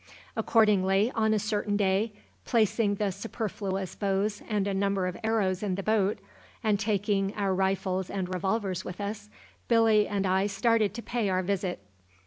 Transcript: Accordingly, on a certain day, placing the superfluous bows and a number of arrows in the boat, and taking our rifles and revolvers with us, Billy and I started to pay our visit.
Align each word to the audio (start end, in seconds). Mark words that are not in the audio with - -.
Accordingly, 0.35 1.11
on 1.13 1.31
a 1.31 1.37
certain 1.37 1.77
day, 1.77 2.11
placing 2.43 2.95
the 2.95 3.11
superfluous 3.11 3.93
bows 3.93 4.41
and 4.49 4.65
a 4.67 4.73
number 4.73 5.05
of 5.05 5.15
arrows 5.23 5.61
in 5.61 5.75
the 5.75 5.83
boat, 5.83 6.17
and 6.63 6.79
taking 6.79 7.35
our 7.35 7.53
rifles 7.53 8.09
and 8.09 8.27
revolvers 8.33 8.83
with 8.83 8.99
us, 8.99 9.29
Billy 9.67 10.07
and 10.07 10.25
I 10.25 10.47
started 10.47 10.95
to 10.95 11.03
pay 11.03 11.29
our 11.29 11.43
visit. 11.43 11.81